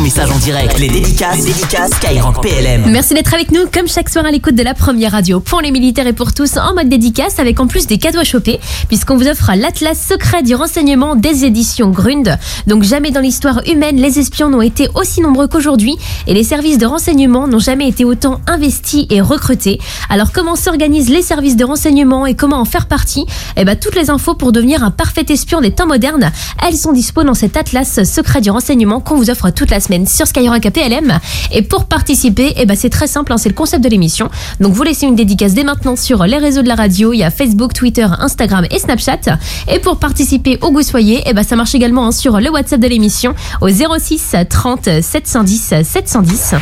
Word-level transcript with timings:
message 0.00 0.30
en 0.30 0.38
direct. 0.38 0.78
Les 0.78 0.88
dédicaces, 0.88 1.44
les 1.46 2.40
PLM. 2.40 2.90
Merci 2.90 3.12
d'être 3.12 3.34
avec 3.34 3.50
nous, 3.52 3.66
comme 3.72 3.86
chaque 3.86 4.08
soir 4.08 4.24
à 4.24 4.30
l'écoute 4.30 4.54
de 4.54 4.62
la 4.62 4.72
première 4.72 5.12
radio 5.12 5.40
pour 5.40 5.60
les 5.60 5.70
militaires 5.70 6.06
et 6.06 6.14
pour 6.14 6.32
tous 6.32 6.56
en 6.56 6.74
mode 6.74 6.88
dédicace, 6.88 7.38
avec 7.38 7.60
en 7.60 7.66
plus 7.66 7.86
des 7.86 7.98
cadeaux 7.98 8.20
à 8.20 8.24
choper, 8.24 8.60
puisqu'on 8.88 9.16
vous 9.16 9.26
offre 9.26 9.50
l'Atlas 9.54 9.98
secret 10.00 10.42
du 10.42 10.54
renseignement 10.54 11.16
des 11.16 11.44
éditions 11.44 11.90
Grund. 11.90 12.38
Donc 12.66 12.82
jamais 12.82 13.10
dans 13.10 13.20
l'histoire 13.20 13.60
humaine, 13.66 13.96
les 13.96 14.18
espions 14.18 14.48
n'ont 14.48 14.62
été 14.62 14.88
aussi 14.94 15.20
nombreux 15.20 15.48
qu'aujourd'hui, 15.48 15.96
et 16.26 16.32
les 16.32 16.44
services 16.44 16.78
de 16.78 16.86
renseignement 16.86 17.46
n'ont 17.46 17.58
jamais 17.58 17.88
été 17.88 18.06
autant 18.06 18.40
investis 18.46 19.06
et 19.10 19.20
recrutés. 19.20 19.80
Alors 20.08 20.32
comment 20.32 20.56
s'organisent 20.56 21.10
les 21.10 21.22
services 21.22 21.56
de 21.56 21.64
renseignement 21.64 22.24
et 22.24 22.34
comment 22.34 22.60
en 22.60 22.64
faire 22.64 22.86
partie? 22.86 23.26
Eh 23.56 23.64
ben 23.64 23.76
toutes 23.76 23.96
les 23.96 24.08
infos 24.08 24.34
pour 24.34 24.52
devenir 24.52 24.82
un 24.82 24.90
parfait 24.90 25.26
espion 25.28 25.60
des 25.60 25.72
temps 25.72 25.86
modernes, 25.86 26.32
elles 26.66 26.76
sont 26.76 26.92
dispo 26.92 27.22
dans 27.22 27.34
cet 27.34 27.58
Atlas 27.58 28.02
secret 28.04 28.40
du 28.40 28.50
renseignement 28.50 29.00
qu'on 29.00 29.16
vous 29.16 29.28
offre 29.28 29.50
toute 29.50 29.70
la 29.70 29.80
semaine 29.80 29.89
sur 30.06 30.26
Skyrock 30.26 30.68
PLM. 30.70 31.18
Et 31.52 31.62
pour 31.62 31.86
participer, 31.86 32.52
eh 32.56 32.66
ben 32.66 32.76
c'est 32.76 32.90
très 32.90 33.06
simple, 33.06 33.32
hein, 33.32 33.38
c'est 33.38 33.48
le 33.48 33.54
concept 33.54 33.82
de 33.84 33.88
l'émission. 33.88 34.28
Donc 34.60 34.72
vous 34.72 34.82
laissez 34.82 35.06
une 35.06 35.16
dédicace 35.16 35.54
dès 35.54 35.64
maintenant 35.64 35.96
sur 35.96 36.24
les 36.24 36.38
réseaux 36.38 36.62
de 36.62 36.68
la 36.68 36.74
radio, 36.74 37.12
il 37.12 37.18
y 37.18 37.24
a 37.24 37.30
Facebook, 37.30 37.72
Twitter, 37.72 38.06
Instagram 38.18 38.66
et 38.70 38.78
Snapchat. 38.78 39.38
Et 39.72 39.78
pour 39.78 39.98
participer 39.98 40.58
au 40.62 40.70
goût 40.70 40.82
soyez, 40.82 41.22
eh 41.26 41.32
ben 41.32 41.42
ça 41.42 41.56
marche 41.56 41.74
également 41.74 42.06
hein, 42.06 42.12
sur 42.12 42.40
le 42.40 42.50
WhatsApp 42.50 42.80
de 42.80 42.88
l'émission 42.88 43.34
au 43.60 43.68
06 43.68 44.36
30 44.48 44.88
710 45.02 45.74
710. 45.84 46.54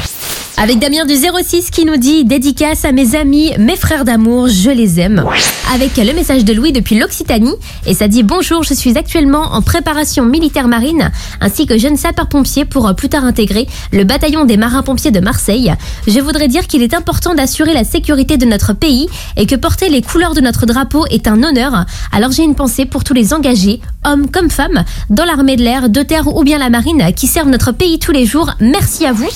Avec 0.61 0.81
Damien 0.81 1.07
du 1.07 1.15
06 1.15 1.71
qui 1.71 1.85
nous 1.85 1.97
dit 1.97 2.25
dédicace 2.25 2.85
à 2.85 2.91
mes 2.91 3.15
amis, 3.15 3.53
mes 3.61 3.77
frères 3.77 4.05
d'amour, 4.05 4.49
je 4.49 4.71
les 4.71 4.99
aime. 4.99 5.25
Avec 5.73 5.97
le 5.97 6.13
message 6.13 6.45
de 6.45 6.53
Louis 6.53 6.73
depuis 6.73 6.99
l'Occitanie 6.99 7.55
et 7.87 7.95
ça 7.95 8.09
dit 8.09 8.25
bonjour, 8.25 8.65
je 8.65 8.75
suis 8.75 8.99
actuellement 8.99 9.53
en 9.53 9.63
préparation 9.63 10.25
militaire 10.25 10.67
marine 10.67 11.13
ainsi 11.41 11.67
que 11.67 11.79
jeune 11.79 11.97
sapeur-pompier 11.97 12.65
pour 12.65 12.93
plus 12.97 13.09
tard 13.09 13.18
intégrer 13.25 13.67
le 13.93 14.05
bataillon 14.05 14.45
des 14.45 14.57
marins-pompiers 14.57 15.11
de 15.11 15.21
Marseille. 15.21 15.73
Je 16.07 16.21
voudrais 16.21 16.49
dire 16.49 16.67
qu'il 16.67 16.83
est 16.83 16.95
important 16.95 17.35
d'assurer 17.35 17.75
la 17.75 17.85
sécurité 17.85 18.37
de 18.37 18.47
notre 18.47 18.73
pays 18.73 19.09
et 19.37 19.47
que 19.47 19.57
porter 19.57 19.89
les 19.89 20.03
couleurs 20.03 20.35
de 20.35 20.41
notre 20.41 20.67
drapeau 20.67 21.07
est 21.11 21.29
un 21.29 21.43
honneur. 21.43 21.85
Alors 22.13 22.33
j'ai 22.33 22.45
une 22.45 22.55
pensée 22.55 22.87
pour 22.87 23.05
tous 23.05 23.15
les 23.15 23.35
engagés, 23.35 23.81
hommes 24.05 24.31
comme 24.31 24.51
femmes, 24.51 24.85
dans 25.11 25.25
l'armée 25.25 25.57
de 25.57 25.63
l'air, 25.63 25.89
de 25.89 26.03
terre 26.03 26.35
ou 26.35 26.45
bien 26.45 26.59
la 26.59 26.71
marine 26.71 27.13
qui 27.15 27.27
servent 27.27 27.51
notre 27.51 27.73
pays 27.73 27.99
tous 27.99 28.13
les 28.13 28.27
jours. 28.27 28.51
Merci 28.61 29.07
à 29.07 29.13
vous. 29.13 29.29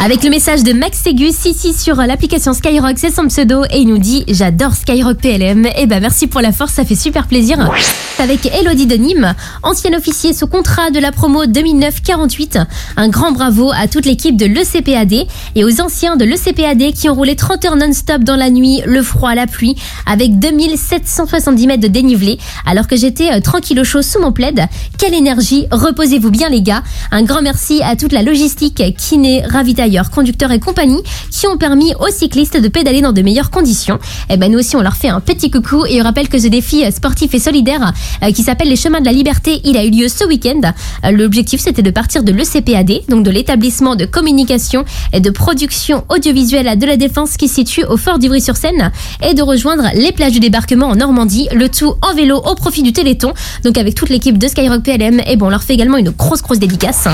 Avec 0.00 0.22
le 0.24 0.28
message 0.28 0.64
de 0.64 0.72
Max 0.72 0.98
Ségus 1.02 1.46
ici 1.46 1.72
sur 1.72 1.96
l'application 1.96 2.52
Skyrock, 2.52 2.98
c'est 2.98 3.14
son 3.14 3.28
pseudo 3.28 3.64
et 3.70 3.78
il 3.78 3.88
nous 3.88 3.98
dit 3.98 4.24
j'adore 4.28 4.74
Skyrock 4.74 5.18
PLM. 5.18 5.66
Et 5.66 5.72
eh 5.78 5.86
ben 5.86 6.00
merci 6.00 6.26
pour 6.26 6.40
la 6.40 6.52
force, 6.52 6.72
ça 6.72 6.84
fait 6.84 6.96
super 6.96 7.26
plaisir. 7.26 7.58
Avec 8.18 8.46
Elodie 8.46 8.86
de 8.86 8.96
Nîmes, 8.96 9.34
ancien 9.62 9.96
officier 9.96 10.34
sous 10.34 10.46
contrat 10.46 10.90
de 10.90 10.98
la 10.98 11.10
promo 11.10 11.46
2009-48. 11.46 12.66
Un 12.96 13.08
grand 13.08 13.32
bravo 13.32 13.70
à 13.72 13.88
toute 13.88 14.04
l'équipe 14.04 14.36
de 14.36 14.46
l'ECPAD 14.46 15.26
et 15.54 15.64
aux 15.64 15.80
anciens 15.80 16.16
de 16.16 16.24
l'ECPAD 16.24 16.92
qui 16.92 17.08
ont 17.08 17.14
roulé 17.14 17.34
30 17.34 17.64
heures 17.64 17.76
non-stop 17.76 18.22
dans 18.22 18.36
la 18.36 18.50
nuit, 18.50 18.82
le 18.84 19.02
froid, 19.02 19.34
la 19.34 19.46
pluie, 19.46 19.74
avec 20.06 20.38
2770 20.38 21.66
mètres 21.66 21.82
de 21.82 21.88
dénivelé, 21.88 22.38
alors 22.66 22.88
que 22.88 22.96
j'étais 22.96 23.32
euh, 23.32 23.40
tranquille 23.40 23.80
au 23.80 23.84
chaud 23.84 24.02
sous 24.02 24.20
mon 24.20 24.32
plaid. 24.32 24.66
Quelle 24.98 25.14
énergie, 25.14 25.66
reposez-vous 25.70 26.30
bien 26.30 26.50
les 26.50 26.62
gars. 26.62 26.82
Un 27.10 27.22
grand 27.22 27.42
merci 27.42 27.80
à 27.82 27.96
toute 27.96 28.12
la 28.12 28.22
logistique, 28.22 28.82
kiné, 28.96 29.42
conducteurs 30.10 30.52
et 30.52 30.60
compagnie 30.60 31.02
qui 31.30 31.46
ont 31.46 31.56
permis 31.56 31.94
aux 32.00 32.10
cyclistes 32.10 32.60
de 32.60 32.68
pédaler 32.68 33.00
dans 33.00 33.12
de 33.12 33.22
meilleures 33.22 33.50
conditions. 33.50 33.96
Et 34.28 34.34
eh 34.34 34.36
ben 34.36 34.50
nous 34.50 34.58
aussi 34.58 34.76
on 34.76 34.80
leur 34.82 34.96
fait 34.96 35.08
un 35.08 35.20
petit 35.20 35.50
coucou 35.50 35.84
et 35.86 36.00
on 36.00 36.04
rappelle 36.04 36.28
que 36.28 36.38
ce 36.38 36.48
défi 36.48 36.90
sportif 36.92 37.34
et 37.34 37.38
solidaire 37.38 37.92
euh, 38.22 38.30
qui 38.32 38.42
s'appelle 38.42 38.68
les 38.68 38.76
chemins 38.76 39.00
de 39.00 39.04
la 39.04 39.12
liberté, 39.12 39.60
il 39.64 39.76
a 39.76 39.84
eu 39.84 39.90
lieu 39.90 40.08
ce 40.08 40.24
week-end. 40.24 40.60
Euh, 41.04 41.10
l'objectif 41.10 41.60
c'était 41.60 41.82
de 41.82 41.90
partir 41.90 42.22
de 42.22 42.32
l'ECPAD, 42.32 43.08
donc 43.08 43.24
de 43.24 43.30
l'établissement 43.30 43.96
de 43.96 44.04
communication 44.04 44.84
et 45.12 45.20
de 45.20 45.30
production 45.30 46.04
audiovisuelle 46.08 46.78
de 46.78 46.86
la 46.86 46.96
défense 46.96 47.36
qui 47.36 47.48
se 47.48 47.56
situe 47.56 47.84
au 47.84 47.96
fort 47.96 48.18
d'Ivry-sur-Seine 48.18 48.90
et 49.26 49.34
de 49.34 49.42
rejoindre 49.42 49.84
les 49.94 50.12
plages 50.12 50.32
du 50.32 50.40
débarquement 50.40 50.86
en 50.86 50.96
Normandie, 50.96 51.48
le 51.54 51.68
tout 51.68 51.94
en 52.02 52.14
vélo 52.14 52.36
au 52.36 52.54
profit 52.54 52.82
du 52.82 52.92
Téléthon. 52.92 53.32
Donc 53.64 53.78
avec 53.78 53.94
toute 53.94 54.08
l'équipe 54.08 54.38
de 54.38 54.48
Skyrock 54.48 54.82
PLM, 54.82 55.20
et 55.26 55.36
bon 55.36 55.46
on 55.46 55.50
leur 55.50 55.62
fait 55.62 55.74
également 55.74 55.98
une 55.98 56.10
grosse 56.10 56.42
grosse 56.42 56.58
dédicace. 56.58 57.08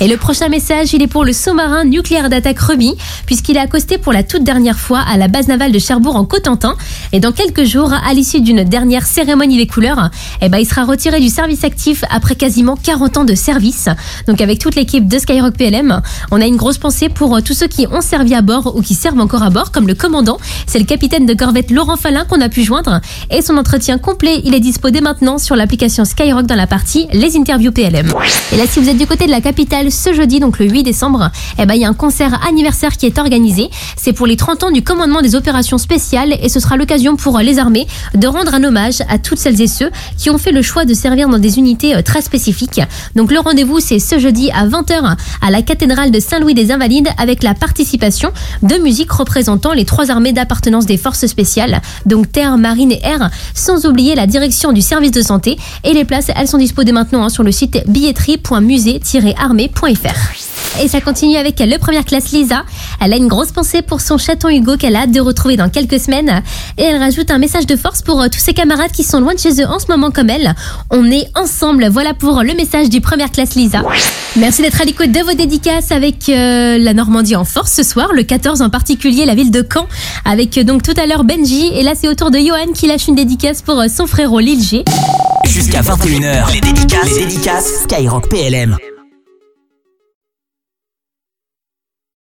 Et 0.00 0.08
le 0.08 0.16
prochain 0.16 0.48
message, 0.48 0.92
il 0.94 1.02
est 1.02 1.06
pour 1.06 1.24
le 1.24 1.32
sous-marin 1.32 1.84
nucléaire 1.84 2.11
d'attaque 2.12 2.58
Remy, 2.58 2.94
puisqu'il 3.24 3.56
est 3.56 3.60
accosté 3.60 3.96
pour 3.96 4.12
la 4.12 4.22
toute 4.22 4.44
dernière 4.44 4.78
fois 4.78 5.00
à 5.00 5.16
la 5.16 5.28
base 5.28 5.48
navale 5.48 5.72
de 5.72 5.78
Cherbourg 5.78 6.16
en 6.16 6.26
Cotentin. 6.26 6.76
Et 7.12 7.20
dans 7.20 7.32
quelques 7.32 7.64
jours, 7.64 7.92
à 7.92 8.12
l'issue 8.12 8.42
d'une 8.42 8.64
dernière 8.64 9.06
cérémonie 9.06 9.56
des 9.56 9.66
couleurs, 9.66 10.10
eh 10.42 10.48
ben, 10.50 10.58
il 10.58 10.66
sera 10.66 10.84
retiré 10.84 11.20
du 11.20 11.28
service 11.28 11.64
actif 11.64 12.04
après 12.10 12.34
quasiment 12.34 12.76
40 12.76 13.16
ans 13.16 13.24
de 13.24 13.34
service. 13.34 13.88
Donc 14.26 14.42
avec 14.42 14.58
toute 14.58 14.74
l'équipe 14.74 15.08
de 15.08 15.18
Skyrock 15.18 15.56
PLM, 15.56 16.02
on 16.30 16.40
a 16.40 16.46
une 16.46 16.56
grosse 16.56 16.78
pensée 16.78 17.08
pour 17.08 17.36
euh, 17.36 17.40
tous 17.40 17.54
ceux 17.54 17.68
qui 17.68 17.86
ont 17.90 18.02
servi 18.02 18.34
à 18.34 18.42
bord 18.42 18.76
ou 18.76 18.82
qui 18.82 18.94
servent 18.94 19.20
encore 19.20 19.42
à 19.42 19.50
bord, 19.50 19.72
comme 19.72 19.88
le 19.88 19.94
commandant. 19.94 20.36
C'est 20.66 20.78
le 20.78 20.84
capitaine 20.84 21.24
de 21.24 21.32
corvette 21.32 21.70
Laurent 21.70 21.96
Falin 21.96 22.26
qu'on 22.26 22.42
a 22.42 22.50
pu 22.50 22.62
joindre. 22.62 23.00
Et 23.30 23.40
son 23.40 23.56
entretien 23.56 23.96
complet, 23.96 24.42
il 24.44 24.54
est 24.54 24.60
dispo 24.60 24.90
dès 24.90 25.00
maintenant 25.00 25.38
sur 25.38 25.56
l'application 25.56 26.04
Skyrock 26.04 26.44
dans 26.44 26.56
la 26.56 26.66
partie 26.66 27.08
Les 27.12 27.38
interviews 27.38 27.72
PLM. 27.72 28.12
Et 28.52 28.56
là, 28.56 28.64
si 28.68 28.80
vous 28.80 28.88
êtes 28.90 28.98
du 28.98 29.06
côté 29.06 29.24
de 29.24 29.30
la 29.30 29.40
capitale, 29.40 29.90
ce 29.90 30.12
jeudi, 30.12 30.40
donc 30.40 30.58
le 30.58 30.68
8 30.68 30.82
décembre, 30.82 31.30
eh 31.58 31.66
ben, 31.66 31.74
il 31.74 31.80
y 31.80 31.84
a 31.84 31.88
un 31.88 31.94
concert 32.02 32.44
anniversaire 32.48 32.96
qui 32.96 33.06
est 33.06 33.16
organisé. 33.16 33.70
C'est 33.96 34.12
pour 34.12 34.26
les 34.26 34.36
30 34.36 34.64
ans 34.64 34.72
du 34.72 34.82
commandement 34.82 35.22
des 35.22 35.36
opérations 35.36 35.78
spéciales 35.78 36.36
et 36.42 36.48
ce 36.48 36.58
sera 36.58 36.76
l'occasion 36.76 37.14
pour 37.14 37.38
les 37.38 37.60
armées 37.60 37.86
de 38.16 38.26
rendre 38.26 38.56
un 38.56 38.64
hommage 38.64 39.02
à 39.08 39.18
toutes 39.18 39.38
celles 39.38 39.60
et 39.60 39.68
ceux 39.68 39.88
qui 40.18 40.28
ont 40.28 40.36
fait 40.36 40.50
le 40.50 40.62
choix 40.62 40.84
de 40.84 40.94
servir 40.94 41.28
dans 41.28 41.38
des 41.38 41.58
unités 41.58 41.94
euh, 41.94 42.02
très 42.02 42.20
spécifiques. 42.20 42.80
Donc 43.14 43.30
le 43.30 43.38
rendez-vous, 43.38 43.78
c'est 43.78 44.00
ce 44.00 44.18
jeudi 44.18 44.50
à 44.50 44.66
20h 44.66 45.16
à 45.40 45.50
la 45.52 45.62
cathédrale 45.62 46.10
de 46.10 46.18
Saint-Louis 46.18 46.54
des 46.54 46.72
Invalides 46.72 47.06
avec 47.18 47.44
la 47.44 47.54
participation 47.54 48.32
de 48.64 48.74
musiques 48.78 49.12
représentant 49.12 49.72
les 49.72 49.84
trois 49.84 50.10
armées 50.10 50.32
d'appartenance 50.32 50.86
des 50.86 50.96
forces 50.96 51.26
spéciales, 51.26 51.82
donc 52.04 52.32
terre, 52.32 52.58
marine 52.58 52.90
et 52.90 53.00
air, 53.04 53.30
sans 53.54 53.86
oublier 53.86 54.16
la 54.16 54.26
direction 54.26 54.72
du 54.72 54.82
service 54.82 55.12
de 55.12 55.22
santé. 55.22 55.56
Et 55.84 55.92
les 55.92 56.04
places, 56.04 56.32
elles 56.34 56.48
sont 56.48 56.58
disposées 56.58 56.90
maintenant 56.90 57.22
hein, 57.22 57.28
sur 57.28 57.44
le 57.44 57.52
site 57.52 57.78
billetterie.musée-armée.fr. 57.86 60.41
Et 60.80 60.88
ça 60.88 61.00
continue 61.00 61.36
avec 61.36 61.60
le 61.60 61.76
première 61.78 62.04
classe 62.04 62.32
Lisa. 62.32 62.64
Elle 63.00 63.12
a 63.12 63.16
une 63.16 63.28
grosse 63.28 63.52
pensée 63.52 63.82
pour 63.82 64.00
son 64.00 64.16
chaton 64.16 64.48
Hugo 64.48 64.76
qu'elle 64.76 64.96
a 64.96 65.00
hâte 65.02 65.12
de 65.12 65.20
retrouver 65.20 65.56
dans 65.56 65.68
quelques 65.68 66.00
semaines. 66.00 66.42
Et 66.78 66.82
elle 66.82 66.98
rajoute 66.98 67.30
un 67.30 67.38
message 67.38 67.66
de 67.66 67.76
force 67.76 68.02
pour 68.02 68.20
euh, 68.20 68.28
tous 68.28 68.38
ses 68.38 68.54
camarades 68.54 68.90
qui 68.90 69.04
sont 69.04 69.20
loin 69.20 69.34
de 69.34 69.38
chez 69.38 69.60
eux 69.60 69.66
en 69.66 69.78
ce 69.78 69.86
moment 69.88 70.10
comme 70.10 70.30
elle. 70.30 70.54
On 70.90 71.10
est 71.10 71.28
ensemble. 71.36 71.88
Voilà 71.88 72.14
pour 72.14 72.42
le 72.42 72.54
message 72.54 72.88
du 72.88 73.00
première 73.00 73.30
classe 73.30 73.54
Lisa. 73.54 73.82
Merci 74.36 74.62
d'être 74.62 74.80
à 74.80 74.84
l'écoute 74.84 75.12
de 75.12 75.20
vos 75.20 75.34
dédicaces 75.34 75.92
avec 75.92 76.28
euh, 76.28 76.78
la 76.78 76.94
Normandie 76.94 77.36
en 77.36 77.44
force 77.44 77.72
ce 77.72 77.82
soir, 77.82 78.12
le 78.14 78.22
14 78.22 78.62
en 78.62 78.70
particulier, 78.70 79.26
la 79.26 79.34
ville 79.34 79.50
de 79.50 79.66
Caen, 79.70 79.86
avec 80.24 80.56
euh, 80.56 80.64
donc 80.64 80.82
tout 80.82 80.94
à 80.96 81.06
l'heure 81.06 81.24
Benji. 81.24 81.70
Et 81.74 81.82
là, 81.82 81.92
c'est 81.94 82.08
au 82.08 82.14
tour 82.14 82.30
de 82.30 82.38
Johan 82.38 82.72
qui 82.74 82.86
lâche 82.86 83.08
une 83.08 83.14
dédicace 83.14 83.62
pour 83.62 83.82
son 83.94 84.06
frérot 84.06 84.40
Lil 84.40 84.62
G. 84.62 84.84
Jusqu'à 85.44 85.82
21h, 85.82 86.52
les 86.52 86.60
dédicaces, 86.60 87.18
les 87.18 87.26
dédicaces 87.26 87.82
Skyrock 87.84 88.28
PLM. 88.28 88.76